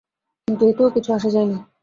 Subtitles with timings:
[0.47, 1.57] কিন্তু এতেও কিছু আসে যায় নি।